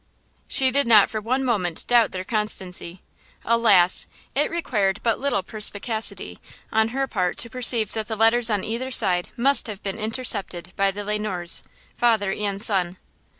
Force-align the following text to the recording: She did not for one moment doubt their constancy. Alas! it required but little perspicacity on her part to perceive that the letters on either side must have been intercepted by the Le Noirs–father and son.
She 0.49 0.71
did 0.71 0.87
not 0.87 1.11
for 1.11 1.21
one 1.21 1.43
moment 1.45 1.85
doubt 1.85 2.11
their 2.11 2.23
constancy. 2.23 3.03
Alas! 3.45 4.07
it 4.33 4.49
required 4.49 4.99
but 5.03 5.19
little 5.19 5.43
perspicacity 5.43 6.39
on 6.71 6.87
her 6.87 7.05
part 7.05 7.37
to 7.37 7.51
perceive 7.51 7.93
that 7.93 8.07
the 8.07 8.15
letters 8.15 8.49
on 8.49 8.63
either 8.63 8.89
side 8.89 9.29
must 9.37 9.67
have 9.67 9.83
been 9.83 9.99
intercepted 9.99 10.73
by 10.75 10.89
the 10.89 11.03
Le 11.03 11.19
Noirs–father 11.19 12.33
and 12.33 12.63
son. 12.63 12.97